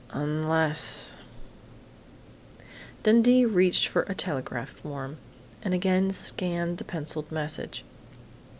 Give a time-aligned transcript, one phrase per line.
[0.13, 1.15] Unless"
[3.03, 5.17] Dundee reached for a telegraph form
[5.61, 7.83] and again scanned the pencilled message.